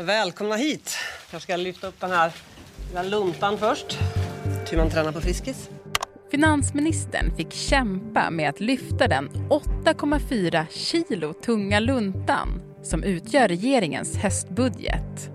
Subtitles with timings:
[0.00, 0.96] Välkomna hit.
[1.30, 2.32] Jag ska lyfta upp den här
[2.88, 3.98] lilla luntan först.
[4.70, 5.70] Hur man tränar på Friskis.
[6.30, 9.28] Finansministern fick kämpa med att lyfta den
[9.84, 12.48] 8,4 kilo tunga luntan
[12.82, 15.30] som utgör regeringens höstbudget.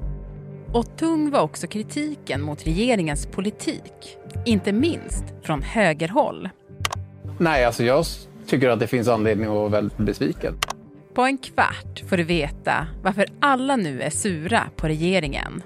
[0.73, 6.49] Och tung var också kritiken mot regeringens politik, inte minst från högerhåll.
[7.39, 8.05] Nej, alltså jag
[8.47, 10.53] tycker att det finns anledning att vara väldigt besviken.
[11.13, 15.63] På en kvart får du veta varför alla nu är sura på regeringen.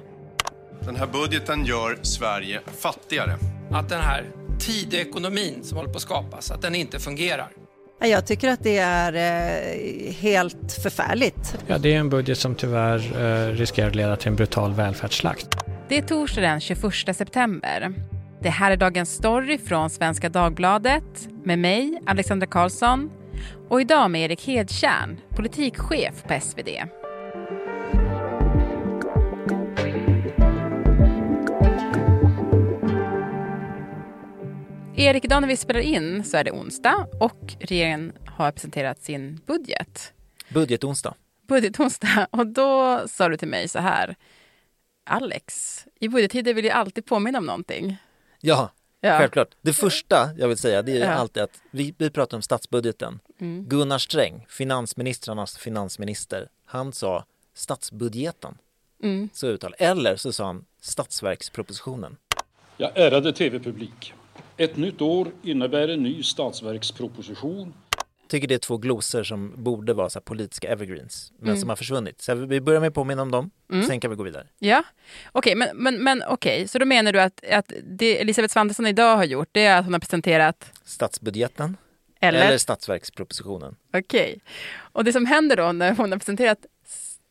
[0.86, 3.36] Den här budgeten gör Sverige fattigare.
[3.72, 4.26] Att den här
[4.60, 7.50] tidekonomin som håller på att skapas, att den inte fungerar.
[8.00, 11.58] Jag tycker att det är eh, helt förfärligt.
[11.68, 15.48] Ja, det är en budget som tyvärr eh, riskerar att leda till en brutal välfärdsslakt.
[15.90, 17.94] Det är torsdag den 21 september.
[18.42, 23.10] Det här är dagens story från Svenska Dagbladet med mig, Alexandra Karlsson
[23.70, 26.70] och idag med Erik Hedtjärn, politikchef på SvD.
[35.00, 39.42] Erik, idag när vi spelar in så är det onsdag och regeringen har presenterat sin
[39.46, 40.14] budget.
[40.50, 41.14] Budgetonsdag.
[41.48, 42.28] Budgetonsdag.
[42.32, 44.16] Och då sa du till mig så här.
[45.06, 47.98] Alex, i budgettider vill jag alltid påminna om någonting.
[48.42, 49.18] Ja, Ja.
[49.18, 49.50] självklart.
[49.62, 51.14] Det första jag vill säga det är Ja.
[51.14, 53.20] alltid att vi, vi pratar om statsbudgeten.
[53.40, 53.66] Mm.
[53.68, 58.58] Gunnar Sträng, finansministrarnas finansminister, han sa statsbudgeten.
[59.04, 59.30] Mm.
[59.34, 59.76] Så uttal.
[59.78, 62.18] Eller så sa han statsverkspropositionen.
[62.78, 64.14] Ja, ärade tv-publik.
[64.58, 67.74] Ett nytt år innebär en ny statsverksproposition.
[68.28, 71.60] Tycker det är två glosor som borde vara så här politiska evergreens, men Mm.
[71.60, 72.22] som har försvunnit.
[72.22, 73.86] Så vi börjar med att påminna om dem, Mm.
[73.88, 74.48] sen kan vi gå vidare.
[74.60, 74.84] Ja,
[75.32, 79.18] okej, men, men, men okej, så då menar du att, att det Elisabeth Svantesson idag
[79.18, 81.78] har gjort, det är att hon har presenterat, Statsbudgeten
[82.20, 82.46] eller?
[82.48, 83.76] eller statsverkspropositionen.
[83.94, 84.40] Okej.
[84.78, 86.66] Och det som händer då när hon har presenterat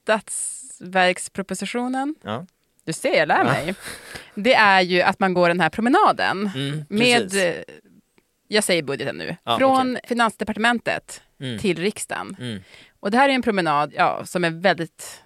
[0.04, 2.46] statsverkspropositionen, Ja.
[2.84, 3.44] du ser, jag lär Ja.
[3.44, 3.74] mig,
[4.34, 7.64] det är ju att man går den här promenaden Mm, med, precis.
[8.48, 11.58] Jag säger budgeten nu, Ja, från Finansdepartementet Mm.
[11.58, 12.36] till riksdagen.
[12.40, 12.62] Mm.
[13.00, 15.22] Och det här är en promenad ja, som är väldigt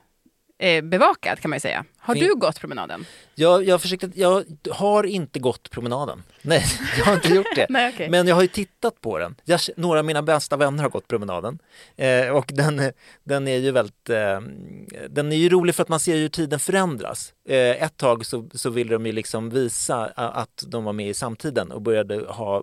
[0.61, 1.85] eh, bevakad kan man ju säga.
[1.99, 3.07] Har Fin- du gått promenaden?
[3.35, 6.23] Jag, jag, försökte, jag har inte gått promenaden.
[6.43, 6.65] Nej,
[6.99, 7.67] jag har inte gjort det.
[7.71, 8.11] Nej, okej.
[8.11, 9.35] Men jag har ju tittat på den.
[9.45, 11.59] Jag, några av mina bästa vänner har gått promenaden.
[11.97, 12.93] Eh, och den,
[13.25, 14.41] den är ju väldigt, eh,
[15.09, 17.33] den är ju rolig för att man ser hur tiden förändras.
[17.49, 21.15] Eh, ett tag så, så ville de ju liksom visa att de var med i
[21.15, 22.63] samtiden och började ha,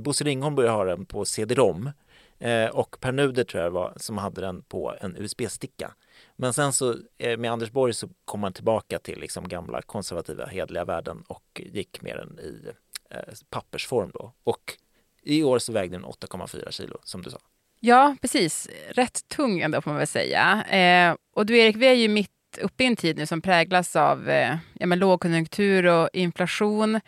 [0.00, 1.90] Bosse Ringholm började ha den på CD-ROM.
[2.38, 5.94] Eh, och Per Nuder tror jag det var som hade den på en USB-sticka.
[6.36, 10.46] Men sen så eh, med Anders Borg så kom man tillbaka till liksom gamla konservativa
[10.46, 12.68] hedliga värden och gick med den i
[13.10, 14.32] eh, pappersform då.
[14.44, 14.76] Och
[15.22, 17.38] i år så vägde den 8,4 kilo som du sa.
[17.80, 18.68] Ja, precis.
[18.88, 20.64] Rätt tung ändå får man väl säga.
[20.64, 22.30] Eh, och du Erik, vi är ju mitt
[22.60, 27.00] uppe i en tid nu som präglas av eh, ja, men lågkonjunktur och inflation.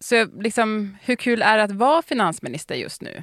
[0.00, 3.22] Så liksom, hur kul är det att vara finansminister just nu?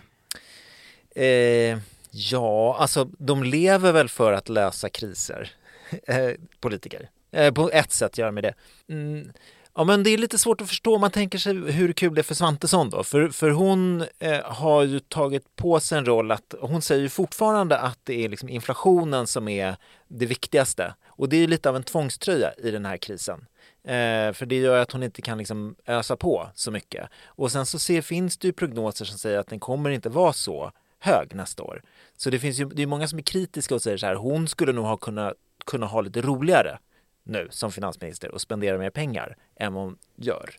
[1.18, 1.78] Eh,
[2.12, 5.52] ja, alltså de lever väl för att lösa kriser,
[6.08, 7.10] eh, politiker.
[7.32, 8.54] Eh, på ett sätt gör de det.
[8.90, 9.32] Mm.
[9.76, 12.22] Ja men det är lite svårt att förstå om man tänker sig hur kul det
[12.22, 13.04] är för Svantesson då.
[13.04, 17.10] För, för hon eh, har ju tagit på sig en roll att hon säger ju
[17.10, 19.76] fortfarande att det är liksom inflationen som är
[20.08, 20.94] det viktigaste.
[21.08, 23.46] Och det är ju lite av en tvångströja i den här krisen.
[23.84, 27.10] Eh, för det gör att hon inte kan liksom ösa på så mycket.
[27.26, 30.34] Och sen så ser, finns det ju prognoser som säger att den kommer inte vara
[30.34, 31.82] så hög nästa år.
[32.18, 34.48] Så det finns ju, det är många som är kritiska och säger så här, hon
[34.48, 35.34] skulle nog ha kunnat
[35.66, 36.80] kunna ha lite roligare
[37.24, 40.50] nu som finansminister och spendera mer pengar än vad hon gör.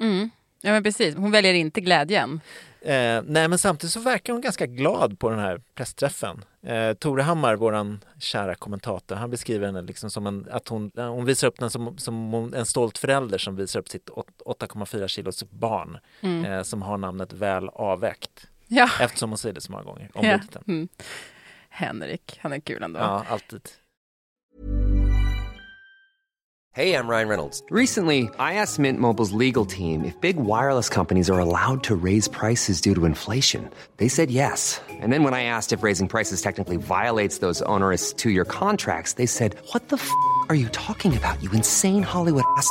[0.00, 0.30] Mm.
[0.62, 1.14] Ja, men precis.
[1.16, 2.40] Hon väljer inte glädjen.
[2.80, 6.44] Eh, nej, men samtidigt så verkar hon ganska glad på den här pressträffen.
[6.62, 11.24] Eh, Tore Hammar, våran kära kommentator, han beskriver henne liksom som en, att hon, hon
[11.24, 15.44] visar upp den som, som en stolt förälder som visar upp sitt åt- 8,4 kilos
[15.50, 16.44] barn Mm.
[16.44, 18.46] eh, som har namnet väl avvägt.
[18.72, 18.88] Ja.
[19.00, 20.36] Eftersom hon säger det så många gånger om Ja.
[20.38, 20.62] budgeten.
[20.68, 20.88] Mm.
[21.70, 22.98] Henrik, han är kul ändå.
[23.00, 23.68] Ja, alltid.
[26.72, 27.62] Hey, I'm Ryan Reynolds.
[27.70, 32.28] Recently, I asked Mint Mobile's legal team if big wireless companies are allowed to raise
[32.30, 33.68] prices due to inflation.
[33.96, 34.80] They said yes.
[35.02, 39.14] And then when I asked if raising prices technically violates those onerous two year contracts,
[39.14, 40.08] they said, What the f
[40.48, 42.70] are you talking about, you insane Hollywood ass?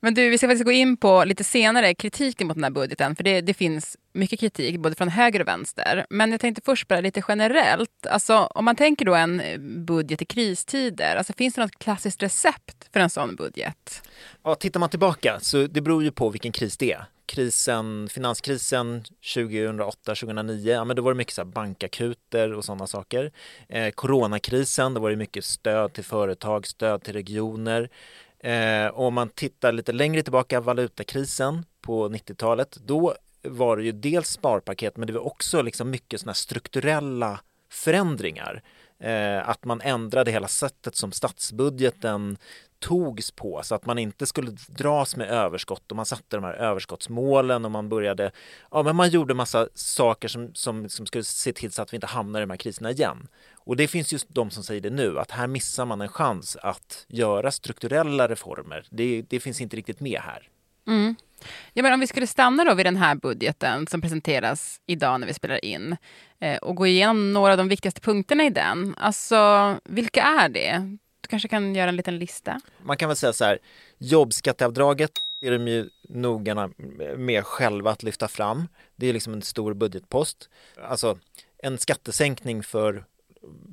[0.00, 3.16] Men du, vi ska faktiskt gå in på lite senare kritiken mot den här budgeten.
[3.16, 6.06] För det, det finns mycket kritik, både från höger och vänster.
[6.10, 8.06] Men jag tänkte först bara lite generellt.
[8.10, 12.22] Alltså, om man tänker då en eh, budget i kristider, alltså, finns det något klassiskt
[12.22, 14.02] recept för en sån budget?
[14.42, 17.04] Ja, tittar man tillbaka så det beror ju på vilken kris det är.
[17.26, 23.32] Krisen, finanskrisen 2008-2009, ja, men då var det mycket så bankakuter och sådana saker.
[23.68, 27.90] Eh, coronakrisen, då var det mycket stöd till företag, stöd till regioner.
[28.46, 34.28] Eh, om man tittar lite längre tillbaka, valutakrisen på 90-talet, då var det ju dels
[34.28, 37.40] sparpaket men det var också liksom mycket sådana strukturella
[37.70, 38.62] förändringar.
[38.98, 42.38] Eh, att man ändrade hela sättet som statsbudgeten
[42.78, 46.54] togs på så att man inte skulle dras med överskott och man satte de här
[46.54, 48.30] överskottsmålen och man började,
[48.70, 51.94] ja men man gjorde massa saker som, som, som skulle se till så att vi
[51.94, 53.28] inte hamnar i de här kriserna igen.
[53.54, 56.56] Och det finns just de som säger det nu, att här missar man en chans
[56.56, 58.86] att göra strukturella reformer.
[58.90, 60.48] Det, det finns inte riktigt med här.
[60.86, 61.16] Mm.
[61.72, 65.26] Ja, men om vi skulle stanna då vid den här budgeten som presenteras idag när
[65.26, 65.96] vi spelar in
[66.40, 68.94] eh, och gå igenom några av de viktigaste punkterna i den.
[68.98, 69.36] Alltså,
[69.84, 70.96] vilka är det?
[71.20, 72.60] Du kanske kan göra en liten lista?
[72.82, 73.58] Man kan väl säga så här,
[73.98, 76.70] jobbskatteavdraget är de ju noggranna
[77.16, 78.68] med själva att lyfta fram.
[78.96, 80.48] Det är liksom en stor budgetpost.
[80.88, 81.18] Alltså
[81.58, 83.04] en skattesänkning för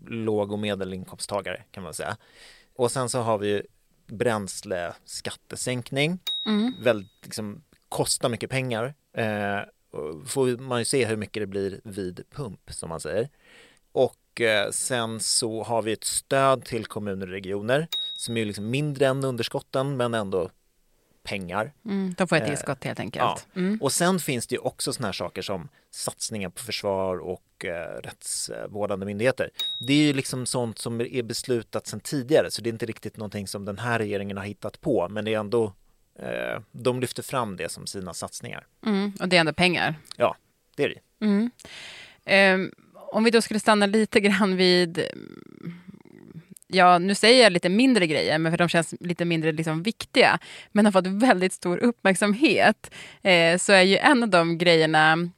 [0.08, 2.18] låg och medelinkomsttagare kan man säga.
[2.76, 3.62] Och sen så har vi
[4.08, 6.20] bränsleskattesänkning.
[6.46, 6.74] Mm.
[6.82, 8.94] Väldigt, liksom, kostar mycket pengar.
[9.14, 9.60] Eh,
[10.26, 13.30] får man ju se hur mycket det blir vid pump som man säger.
[13.92, 18.70] Och eh, sen så har vi ett stöd till kommuner och regioner som är liksom
[18.70, 20.50] mindre än underskotten men ändå
[21.24, 21.74] pengar.
[21.86, 23.24] Mm, de får ett tillskott helt enkelt.
[23.24, 23.40] Ja.
[23.56, 23.80] Mm.
[23.82, 28.02] Och sen finns det ju också sådana här saker som satsningar på försvar och eh,
[28.02, 29.50] rättsvårdande myndigheter.
[29.80, 33.18] Det är ju liksom sånt som är beslutat sedan tidigare så det är inte riktigt
[33.18, 35.72] någonting som den här regeringen har hittat på men det är ändå eh,
[36.72, 38.66] de lyfter fram det som sina satsningar.
[38.86, 39.96] Mm, och det är ändå pengar.
[40.18, 40.36] Ja,
[40.76, 41.26] det är det.
[41.26, 41.52] Mm.
[42.62, 45.04] Um, om vi då skulle stanna lite grann vid
[46.74, 50.40] ja, nu säger jag lite mindre grejer, men för de känns lite mindre liksom viktiga,
[50.72, 55.30] men har fått väldigt stor uppmärksamhet, eh, så är ju en av de grejerna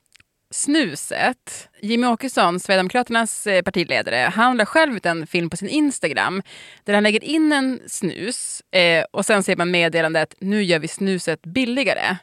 [0.56, 1.70] snuset.
[1.82, 6.42] Jimmy Åkesson, Sverigedemokraternas eh, partiledare, han la själv ut en film på sin Instagram
[6.84, 10.88] där han lägger in en snus eh, och sen ser man meddelandet nu gör vi
[10.88, 12.18] snuset billigare.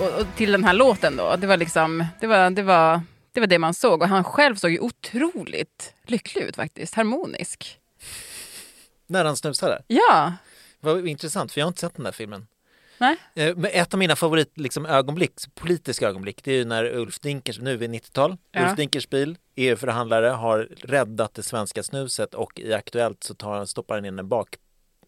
[0.00, 1.36] och, och, till den här låten då.
[1.36, 3.00] Det var liksom, det var, det var,
[3.32, 4.02] det var det man såg.
[4.02, 7.78] Och han själv såg ju otroligt lycklig ut faktiskt, harmonisk.
[9.06, 9.82] När han snusade?
[9.86, 10.32] Ja.
[10.80, 12.46] Vad intressant, för jag har inte sett den där filmen.
[12.98, 13.16] Nej.
[13.34, 17.60] Eh, ett av mina favorit liksom, ögonblick, politiska ögonblick, det är ju när Ulf Dinkers,
[17.60, 18.68] nu är vi 90-tal, ja.
[18.68, 24.04] Ulf Dinkelspiel, EU-förhandlare, har räddat det svenska snuset och i Aktuellt så tar, stoppar han
[24.04, 24.56] in en bak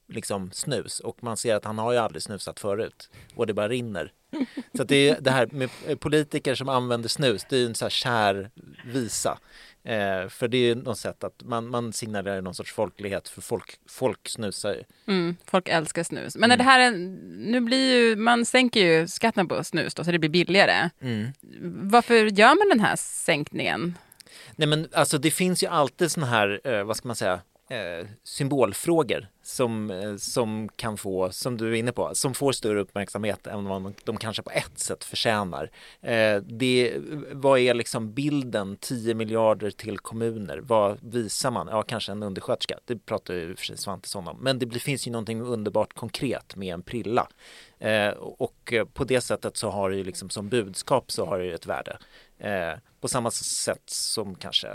[0.08, 3.68] liksom snus och man ser att han har ju aldrig snusat förut och det bara
[3.68, 4.12] rinner
[4.76, 5.70] så det är det här med
[6.00, 8.50] politiker som använder snus, det är en så här kär
[8.84, 9.38] visa.
[9.84, 13.78] Eh, för det är något sätt att man, man signalerar någon sorts folklighet för folk,
[13.88, 16.36] folk snusar mm, Folk älskar snus.
[16.36, 16.58] Men mm.
[16.58, 16.90] det här är,
[17.50, 20.90] nu blir ju, man sänker ju skatten på snus då så det blir billigare.
[21.00, 21.28] Mm.
[21.90, 23.98] Varför gör man den här sänkningen?
[24.56, 27.40] Nej men alltså det finns ju alltid såna här, eh, vad ska man säga,
[27.72, 32.80] eh, symbolfrågor som, eh, som kan få, som du är inne på, som får större
[32.80, 35.70] uppmärksamhet än vad de kanske på ett sätt förtjänar.
[36.00, 36.94] Eh, det,
[37.32, 40.58] vad är liksom bilden 10 miljarder till kommuner?
[40.58, 41.68] Vad visar man?
[41.70, 42.78] Ja, kanske en undersköterska.
[42.84, 44.38] Det pratar ju för sig Svantesson om.
[44.40, 47.28] Men det finns ju någonting underbart konkret med en prilla.
[47.78, 51.44] Eh, och på det sättet så har det ju liksom som budskap så har det
[51.44, 51.98] ju ett värde.
[52.38, 54.68] Eh, på samma sätt som kanske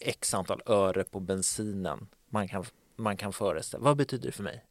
[0.00, 2.64] x antal öre på bensinen man kan,
[2.96, 3.84] man kan föreställa.
[3.84, 4.64] Vad betyder det för mig?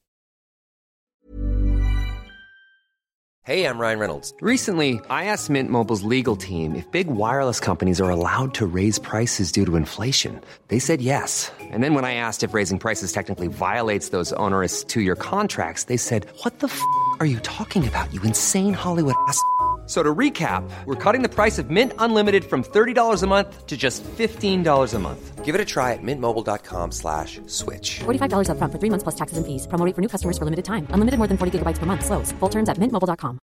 [3.41, 4.33] Hej, jag Ryan Reynolds.
[4.41, 9.01] Recently, I asked Mint Mobiles legal team if big wireless companies are allowed to raise
[9.01, 10.41] prices due to inflation.
[10.67, 11.51] They said yes.
[11.73, 15.97] And then when I asked if raising prices technically violates those onerous two-year contracts, they
[15.97, 16.79] said, what the f***
[17.19, 19.41] are you talking about, you insane Hollywood ass?"
[19.89, 23.75] So to recap, we're cutting the price of Mint Unlimited from $30 a month to
[23.75, 25.43] just $15 a month.
[25.43, 28.01] Give it a try at mintmobile.com slash switch.
[28.01, 29.65] $45 up front for three months plus taxes and fees.
[29.65, 30.85] Promoting for new customers for limited time.
[30.93, 32.05] Unlimited more than 40 gigabytes per month.
[32.05, 32.31] Slows.
[32.39, 33.39] Full terms at mintmobile.com.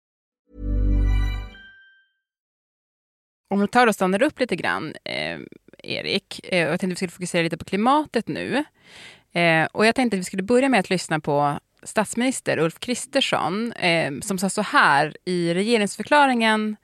[3.53, 5.39] Om vi tar och stannar upp lite grann, eh,
[5.83, 6.39] Erik.
[6.43, 8.63] Eh, jag tänkte att vi skulle fokusera lite på klimatet nu.
[9.31, 13.73] Eh, och jag tänkte att vi skulle börja med att lyssna på statsminister Ulf Kristersson
[13.73, 16.75] eh, som sa så här i regeringsförklaringen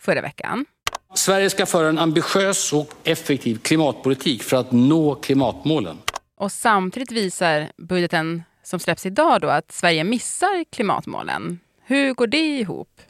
[0.00, 0.64] förra veckan.
[1.14, 5.98] Sverige ska föra en ambitiös och effektiv klimatpolitik för att nå klimatmålen.
[6.36, 11.58] Och samtidigt visar budgeten som släpps idag då att Sverige missar klimatmålen.
[11.84, 13.00] Hur går det ihop?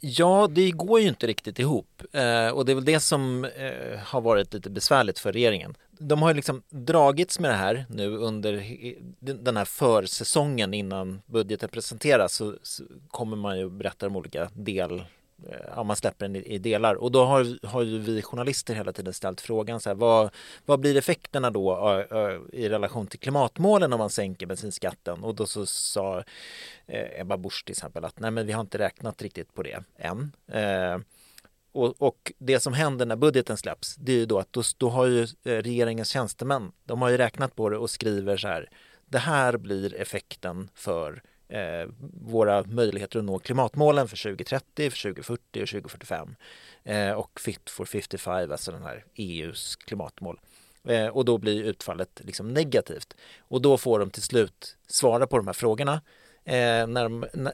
[0.00, 3.98] Ja, det går ju inte riktigt ihop eh, och det är väl det som eh,
[3.98, 5.74] har varit lite besvärligt för regeringen.
[5.98, 8.64] De har ju liksom dragits med det här nu under
[9.20, 15.04] den här försäsongen innan budgeten presenteras så, så kommer man ju berätta om olika del
[15.48, 18.74] Eh, ja, man släpper den i, i, delar och då har, har ju vi journalister
[18.74, 20.30] hela tiden ställt frågan så här, vad,
[20.66, 25.34] vad blir effekterna då uh, uh, i relation till klimatmålen om man sänker bensinskatten och
[25.34, 29.22] då så sa uh, Ebba Busch till exempel att nej men vi har inte räknat
[29.22, 30.32] riktigt på det än.
[31.72, 34.88] Och, och, det som händer när budgeten släpps det är ju då att då, då
[34.88, 38.70] har ju regeringens tjänstemän de har ju räknat på det och skriver så här
[39.06, 41.88] det här blir effekten för eh,
[42.22, 46.36] våra möjligheter att nå klimatmålen för 2030, för 2040 och 2045
[46.84, 50.40] eh, och Fit for 55, alltså den här EUs klimatmål.
[50.84, 55.36] Eh, och då blir utfallet liksom negativt och då får de till slut svara på
[55.36, 55.94] de här frågorna
[56.44, 57.52] eh, när, de, när,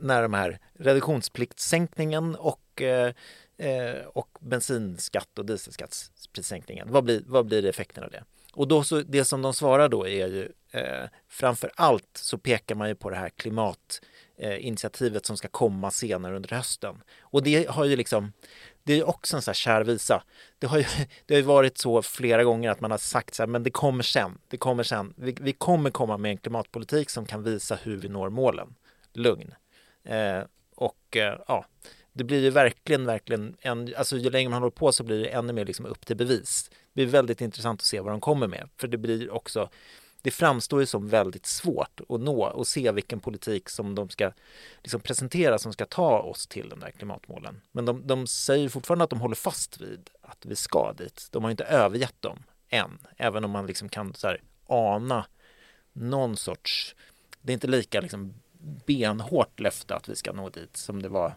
[0.00, 3.12] när de här reduktionspliktssänkningen och eh,
[3.58, 6.92] eh och bensinskatt och dieselskattsprissänkningen.
[6.92, 8.24] Vad blir, vad blir effekten av det?
[8.58, 12.74] Och då så, det som de svarar då är ju eh, framför allt så pekar
[12.74, 17.02] man ju på det här klimatinitiativet eh, som ska komma senare under hösten.
[17.20, 18.32] Och det har ju liksom,
[18.84, 20.22] det är också en sån här kär visa.
[20.58, 20.84] Det har ju
[21.26, 23.70] det har ju varit så flera gånger att man har sagt så här, men det
[23.70, 25.14] kommer sen, det kommer sen.
[25.16, 28.74] Vi, vi kommer komma med en klimatpolitik som kan visa hur vi når målen.
[29.12, 29.54] Lugn.
[30.04, 30.42] Eh,
[30.76, 31.66] och eh, ja,
[32.12, 35.28] det blir ju verkligen, verkligen, en, alltså ju längre man håller på så blir det
[35.28, 36.70] ännu mer liksom upp till bevis.
[36.98, 39.68] Det blir väldigt intressant att se vad de kommer med, för det blir också,
[40.22, 44.32] det framstår ju som väldigt svårt att nå och se vilken politik som de ska
[44.82, 47.60] liksom presentera som ska ta oss till de där klimatmålen.
[47.72, 51.28] Men de, de säger fortfarande att de håller fast vid att vi ska dit.
[51.30, 52.38] De har inte övergett dem
[52.68, 55.26] än, även om man liksom kan så här, ana
[55.92, 56.94] någon sorts,
[57.42, 58.34] det är inte lika liksom
[58.86, 61.34] benhårt löfte att vi ska nå dit som det var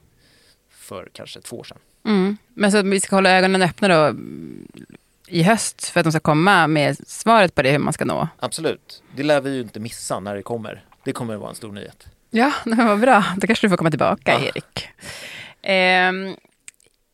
[0.69, 1.79] för kanske två år sedan.
[2.05, 2.37] Mm.
[2.47, 4.15] Men så att vi ska hålla ögonen öppna då
[5.31, 8.27] i höst för att de ska komma med svaret på det hur man ska nå?
[8.39, 9.03] Absolut.
[9.15, 10.85] Det lär vi ju inte missa när det kommer.
[11.03, 12.07] Det kommer att vara en stor nyhet.
[12.29, 13.23] Ja, vad bra.
[13.37, 14.39] Då kanske du får komma tillbaka, ja.
[14.39, 14.89] Erik.
[15.61, 16.35] Eh,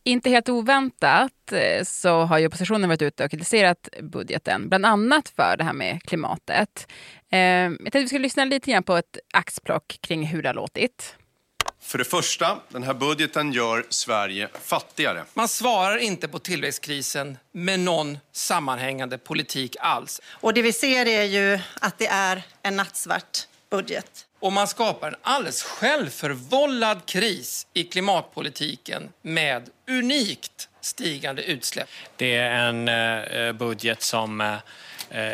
[0.04, 5.28] inte helt oväntat eh, så har ju oppositionen varit ute och kritiserat budgeten, bland annat
[5.28, 6.86] för det här med klimatet.
[7.30, 10.48] Eh, jag tänkte att vi ska lyssna lite grann på ett axplock kring hur det
[10.48, 11.16] har låtit.
[11.80, 15.24] För det första, den här budgeten gör Sverige fattigare.
[15.34, 20.20] Man svarar inte på tillväxtkrisen med någon sammanhängande politik alls.
[20.26, 24.26] Och det vi ser är ju att det är en nattsvart budget.
[24.40, 31.88] Och man skapar en alldeles självförvållad kris i klimatpolitiken med unikt stigande utsläpp.
[32.16, 34.56] Det är en eh, budget som eh,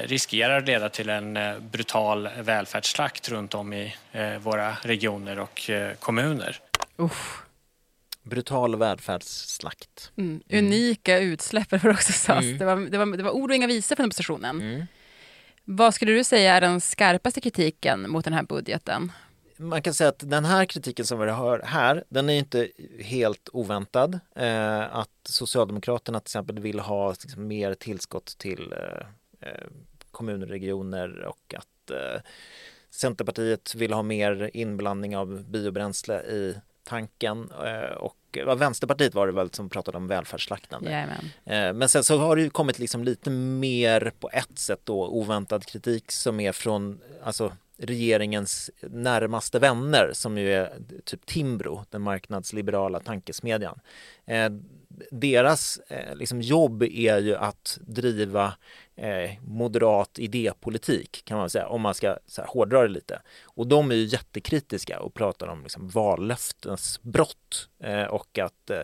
[0.07, 5.71] riskerar att leda till en eh, brutal välfärdsslakt runt om i eh, våra regioner och
[5.99, 6.61] kommuner.
[6.99, 7.45] Usch.
[8.23, 10.13] Brutal välfärdsslakt.
[10.17, 10.43] Mm.
[10.53, 12.45] Unika utsläpp var också sas.
[12.45, 12.59] Mm.
[12.59, 14.61] Det, var, det, var, det var ord och inga visor från oppositionen.
[14.61, 14.87] Mm.
[15.65, 19.13] Vad skulle du säga är den skarpaste kritiken mot den här budgeten?
[19.57, 22.69] man kan säga att den här kritiken som vi hör här, den är inte
[23.01, 24.21] helt oväntad.
[24.37, 29.07] Eh, att Socialdemokraterna till exempel vill ha liksom, mer tillskott till eh, Eh,
[30.11, 32.21] kommuner och regioner och att eh,
[32.91, 38.17] Centerpartiet vill ha mer inblandning av biobränsle i tanken eh, och
[38.57, 40.85] Vänsterpartiet var det väl som pratade om välfärdsslakten.
[41.79, 45.67] Men sen så har det ju kommit liksom lite mer på ett sätt då oväntad
[45.67, 50.73] kritik som är från alltså regeringens närmaste vänner som ju är
[51.05, 53.81] typ Timbro, den marknadsliberala tankesmedjan.
[55.11, 58.55] Deras eh, liksom jobb är ju att driva
[58.97, 63.23] eh, moderat idépolitik kan man säga, om man ska så här, hårdra det lite.
[63.45, 68.83] Och de är ju jättekritiska och pratar om liksom, vallöftesbrott eh, och att eh,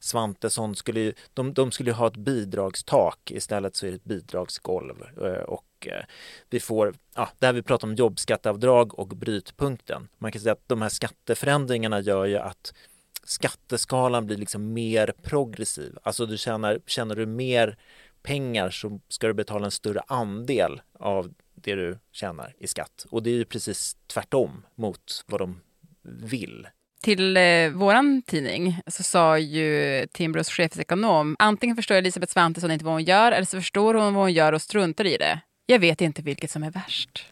[0.00, 5.02] Svantesson skulle, ju, de, de skulle ha ett bidragstak istället så är det ett bidragsgolv
[5.22, 6.04] eh, och eh,
[6.50, 10.08] vi får, ja, där vi pratar om jobbskatteavdrag och brytpunkten.
[10.18, 12.74] Man kan säga att de här skatteförändringarna gör ju att
[13.30, 15.98] skatteskalan blir liksom mer progressiv.
[16.02, 17.76] Alltså du tjänar, tjänar du mer
[18.22, 23.06] pengar så ska du betala en större andel av det du tjänar i skatt.
[23.10, 25.60] Och det är ju precis tvärtom mot vad de
[26.02, 26.68] vill.
[27.02, 32.94] Till eh, våran tidning så sa ju Timbros chefsekonom antingen förstår Elisabeth Svantesson inte vad
[32.94, 35.40] hon gör eller så förstår hon vad hon gör och struntar i det.
[35.66, 37.26] Jag vet inte vilket som är värst.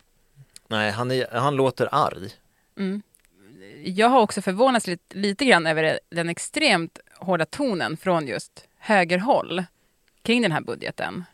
[0.69, 2.31] Nej, han, är, han låter arg.
[2.79, 3.03] Mm
[3.85, 9.65] jag har också förvånats lite, lite grann över den extremt hårda tonen från just högerhåll
[10.23, 11.25] kring den här budgeten.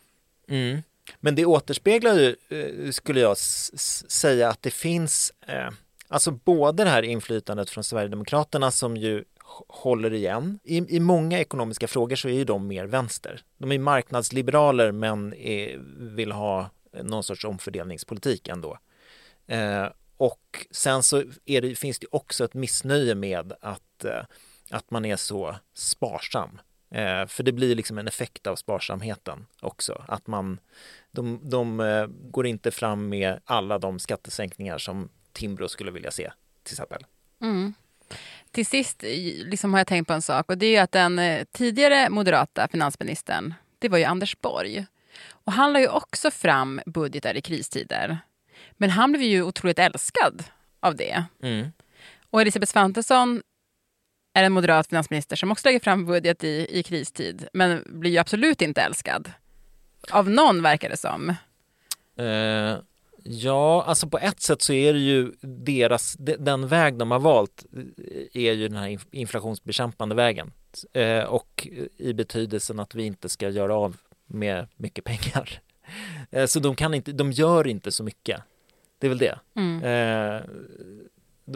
[0.48, 0.82] Mm.
[1.20, 5.68] Men det återspeglar ju, eh, skulle jag säga, att det finns, eh,
[6.08, 9.24] alltså både det här inflytandet från Sverigedemokraterna som ju
[9.68, 10.58] håller igen.
[10.64, 13.42] I, I många ekonomiska frågor så är ju de mer vänster.
[13.58, 15.78] De är marknadsliberaler men är,
[16.14, 16.70] vill ha
[17.02, 18.78] någon sorts omfördelningspolitik ändå.
[19.46, 24.22] Eh, och sen så det, finns det också ett missnöje med att, eh,
[24.70, 26.60] att man är så sparsam.
[26.90, 30.04] Eh, för det blir liksom en effekt av sparsamheten också.
[30.08, 30.58] Att man,
[31.10, 36.32] de, de eh, går inte fram med alla de skattesänkningar som Timbro skulle vilja se
[36.62, 37.06] till exempel.
[37.40, 37.74] Mm.
[38.50, 39.02] Till sist
[39.44, 43.54] liksom har jag tänkt på en sak och det är att den tidigare moderata finansministern,
[43.78, 44.86] det var ju Anders Borg.
[45.28, 48.18] Och han la ju också fram budgetar i kristider.
[48.76, 50.44] Men han blev ju otroligt älskad
[50.80, 51.24] av det.
[51.42, 51.72] Mm.
[52.30, 53.42] Och Elisabeth Svantesson
[54.34, 58.18] är en moderat finansminister som också lägger fram budget i, i kristid, men blir ju
[58.18, 59.32] absolut inte älskad.
[60.10, 61.34] Av någon verkar det som.
[62.20, 62.78] Uh,
[63.22, 67.64] ja, alltså på ett sätt så är det ju deras, den väg de har valt
[67.76, 70.52] eh, är ju den här inflationsbekämpande vägen.
[70.96, 75.60] Uh, och i betydelsen att vi inte ska göra av med mycket pengar.
[76.36, 78.40] Uh, så de kan inte, de gör inte så mycket.
[79.04, 79.38] Det är väl det.
[79.54, 80.42] Mm.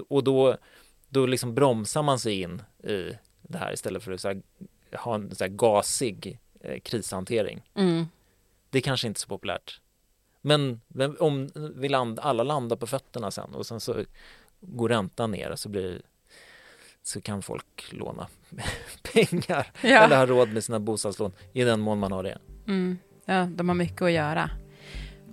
[0.09, 0.57] och då
[1.09, 3.13] då liksom bromsar man sig in i
[3.43, 4.43] det här istället för att här,
[4.99, 7.71] ha en så gasig eh, krishantering.
[7.75, 8.07] Mm.
[8.71, 9.81] Det är kanske inte är så populärt.
[10.41, 10.81] Men
[11.19, 14.05] om vi land, alla landar på fötterna sen och sen så
[14.61, 16.03] går räntan ner så blir
[17.03, 18.29] så kan folk låna
[19.13, 20.05] pengar ja.
[20.05, 22.39] eller ha råd med sina bostadslån i den mån man har det.
[22.67, 22.99] Mm.
[23.25, 24.51] Ja, de har mycket att göra.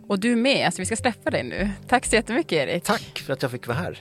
[0.08, 1.70] Och du med, alltså vi ska släppa dig nu.
[1.88, 2.84] Tack så jättemycket Erik.
[2.84, 4.00] Tack för att jag fick vara här.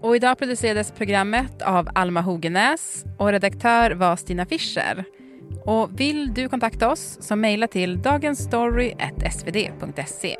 [0.00, 5.04] Och idag producerades programmet av Alma Hogenäs och redaktör var Stina Fischer.
[5.64, 10.36] Och vill du kontakta oss så mejla till dagensstory.svd.se.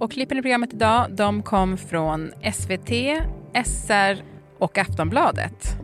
[0.00, 2.90] Och klippen i programmet idag de kom från SVT,
[3.64, 4.22] SR
[4.58, 5.76] och Aftonbladet.